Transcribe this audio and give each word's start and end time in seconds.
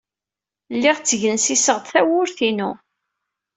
Lliɣ 0.75 0.97
ttgensiseɣ-d 0.99 1.85
tamurt-inu. 1.91 2.71